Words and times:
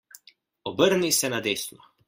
Obrni 0.71 1.11
se 1.19 1.29
na 1.35 1.41
desno. 1.49 1.83